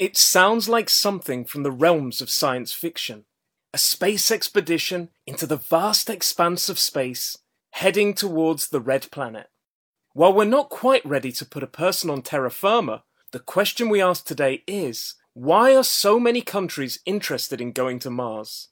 It 0.00 0.16
sounds 0.16 0.66
like 0.66 0.88
something 0.88 1.44
from 1.44 1.62
the 1.62 1.70
realms 1.70 2.22
of 2.22 2.30
science 2.30 2.72
fiction. 2.72 3.26
A 3.74 3.78
space 3.78 4.30
expedition 4.30 5.10
into 5.26 5.46
the 5.46 5.58
vast 5.58 6.08
expanse 6.08 6.70
of 6.70 6.78
space, 6.78 7.36
heading 7.72 8.14
towards 8.14 8.68
the 8.68 8.80
red 8.80 9.10
planet. 9.10 9.50
While 10.14 10.32
we're 10.32 10.46
not 10.46 10.70
quite 10.70 11.04
ready 11.04 11.30
to 11.32 11.44
put 11.44 11.62
a 11.62 11.66
person 11.66 12.08
on 12.08 12.22
terra 12.22 12.50
firma, 12.50 13.04
the 13.32 13.40
question 13.40 13.90
we 13.90 14.00
ask 14.00 14.24
today 14.24 14.64
is 14.66 15.16
why 15.34 15.76
are 15.76 15.84
so 15.84 16.18
many 16.18 16.40
countries 16.40 17.00
interested 17.04 17.60
in 17.60 17.72
going 17.72 17.98
to 17.98 18.10
Mars? 18.10 18.68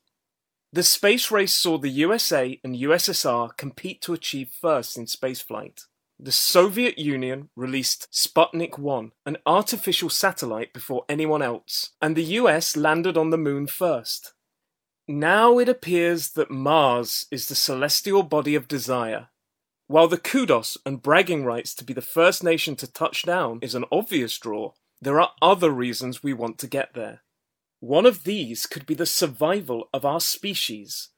The 0.72 0.82
space 0.82 1.30
race 1.30 1.52
saw 1.52 1.76
the 1.76 1.90
USA 1.90 2.58
and 2.64 2.74
USSR 2.74 3.54
compete 3.58 4.00
to 4.00 4.14
achieve 4.14 4.48
first 4.48 4.96
in 4.96 5.04
spaceflight. 5.04 5.82
The 6.20 6.32
Soviet 6.32 6.98
Union 6.98 7.48
released 7.54 8.08
Sputnik 8.12 8.76
1, 8.76 9.12
an 9.24 9.36
artificial 9.46 10.10
satellite 10.10 10.72
before 10.72 11.04
anyone 11.08 11.42
else, 11.42 11.90
and 12.02 12.16
the 12.16 12.24
US 12.40 12.76
landed 12.76 13.16
on 13.16 13.30
the 13.30 13.38
moon 13.38 13.68
first. 13.68 14.32
Now 15.06 15.60
it 15.60 15.68
appears 15.68 16.32
that 16.32 16.50
Mars 16.50 17.26
is 17.30 17.46
the 17.46 17.54
celestial 17.54 18.24
body 18.24 18.56
of 18.56 18.66
desire. 18.66 19.28
While 19.86 20.09
the 20.09 20.18
kudos 20.18 20.76
and 20.84 21.00
bragging 21.00 21.45
rights 21.45 21.73
to 21.76 21.84
be 21.84 21.92
the 21.92 22.02
first 22.02 22.42
nation 22.42 22.74
to 22.76 22.92
touch 22.92 23.23
down 23.23 23.60
is 23.62 23.76
an 23.76 23.84
obvious 23.92 24.37
draw, 24.38 24.73
there 25.00 25.20
are 25.20 25.34
other 25.40 25.70
reasons 25.70 26.23
we 26.23 26.32
want 26.32 26.59
to 26.59 26.66
get 26.66 26.95
there. 26.95 27.23
One 27.78 28.06
of 28.06 28.24
these 28.24 28.66
could 28.66 28.87
be 28.87 28.95
the 28.95 29.06
survival 29.06 29.88
of 29.95 30.04
our 30.04 30.20
species, 30.20 31.10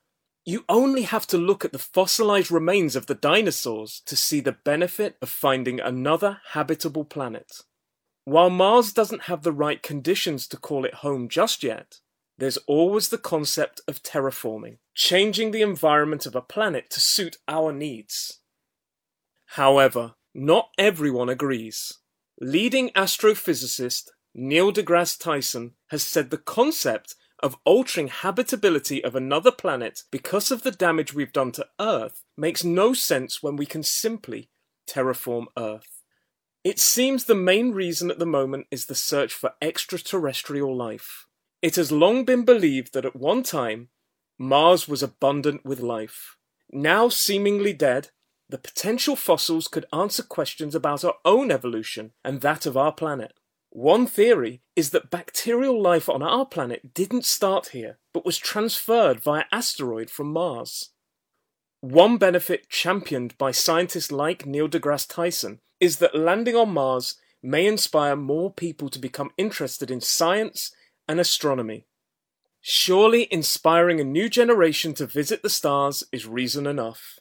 you 0.51 0.65
only 0.69 1.03
have 1.03 1.27
to 1.29 1.39
look 1.39 1.65
at 1.65 1.73
the 1.73 1.79
fossilized 1.79 2.51
remains 2.51 2.97
of 2.97 3.07
the 3.07 3.15
dinosaurs 3.15 4.03
to 4.07 4.17
see 4.17 4.41
the 4.41 4.59
benefit 4.65 5.17
of 5.23 5.29
finding 5.29 5.79
another 5.79 6.41
habitable 6.49 7.05
planet. 7.05 7.63
While 8.25 8.51
Mars 8.51 8.93
doesn't 8.93 9.23
have 9.23 9.43
the 9.43 9.53
right 9.53 9.83
conditions 9.83 10.49
to 10.49 10.57
call 10.57 10.85
it 10.85 10.95
home 10.95 11.29
just 11.29 11.63
yet, 11.63 12.01
there's 12.37 12.57
always 12.67 13.11
the 13.11 13.19
concept 13.19 13.81
of 13.87 14.03
terraforming, 14.03 14.79
changing 14.95 15.53
the 15.53 15.63
environment 15.63 16.27
of 16.27 16.35
a 16.35 16.41
planet 16.41 16.91
to 16.91 17.01
suit 17.01 17.37
our 17.47 17.73
needs. 17.73 18.41
However, 19.55 20.15
not 20.35 20.71
everyone 20.79 21.29
agrees. 21.29 21.99
Leading 22.41 22.91
astrophysicist 22.91 24.09
Neil 24.35 24.73
deGrasse 24.73 25.19
Tyson 25.19 25.75
has 25.89 26.03
said 26.03 26.31
the 26.31 26.39
concept 26.39 27.15
of 27.43 27.57
altering 27.65 28.09
habitability 28.09 29.03
of 29.03 29.17
another 29.17 29.51
planet 29.51 30.03
because 30.11 30.51
of 30.51 30.63
the 30.63 30.71
damage 30.71 31.15
we've 31.15 31.33
done 31.33 31.53
to 31.53 31.67
Earth 31.81 32.25
makes 32.37 32.65
no 32.65 32.93
sense 32.93 33.43
when 33.43 33.57
we 33.57 33.67
can 33.67 33.83
simply 33.83 34.51
terraform 34.89 35.47
Earth. 35.57 36.03
It 36.63 36.79
seems 36.79 37.25
the 37.25 37.35
main 37.35 37.73
reason 37.73 38.11
at 38.11 38.19
the 38.19 38.27
moment 38.27 38.67
is 38.71 38.87
the 38.87 38.95
search 38.95 39.33
for 39.33 39.55
extraterrestrial 39.63 40.77
life. 40.77 41.27
It 41.63 41.77
has 41.77 41.91
long 41.91 42.25
been 42.25 42.45
believed 42.45 42.93
that 42.93 43.07
at 43.07 43.17
one 43.17 43.43
time 43.43 43.89
Mars 44.39 44.87
was 44.87 45.03
abundant 45.03 45.65
with 45.65 45.81
life. 45.81 46.37
Now 46.71 47.09
seemingly 47.09 47.73
dead, 47.73 48.11
the 48.49 48.59
potential 48.59 49.17
fossils 49.17 49.69
could 49.69 49.87
answer 49.93 50.23
questions 50.23 50.75
about 50.75 51.05
our 51.05 51.15
own 51.25 51.51
evolution 51.51 52.13
and 52.25 52.41
that 52.41 52.67
of 52.67 52.77
our 52.77 52.93
planet. 52.93 53.40
One 53.71 54.07
theory 54.09 54.63
is 54.75 54.91
that 54.91 55.11
bacterial 55.11 55.81
life 55.81 56.09
on 56.09 56.23
our 56.23 56.45
planet 56.45 56.93
didn't 56.93 57.25
start 57.25 57.69
here, 57.69 57.99
but 58.13 58.27
was 58.27 58.37
transferred 58.37 59.21
via 59.21 59.45
asteroid 59.53 60.11
from 60.11 60.33
Mars. 60.33 60.91
One 61.81 62.19
benefit 62.19 62.69
championed 62.69 63.39
by 63.39 63.53
scientists 63.53 64.11
like 64.11 64.45
Neil 64.45 64.69
deGrasse 64.69 65.09
Tyson 65.09 65.61
is 65.79 65.99
that 65.99 66.17
landing 66.17 66.57
on 66.57 66.75
Mars 66.75 67.15
may 67.43 67.65
inspire 67.65 68.17
more 68.17 68.53
people 68.53 68.89
to 68.91 68.99
become 68.99 69.31
interested 69.39 69.89
in 69.89 70.01
science 70.01 70.73
and 71.09 71.21
astronomy. 71.21 71.87
Surely 72.61 73.33
inspiring 73.33 74.01
a 74.01 74.05
new 74.05 74.29
generation 74.29 74.95
to 74.95 75.07
visit 75.07 75.43
the 75.43 75.49
stars 75.49 76.03
is 76.13 76.27
reason 76.27 76.67
enough. 76.67 77.20